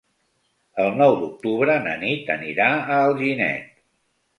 [0.83, 3.75] El nou d'octubre na Nit anirà a Alginet.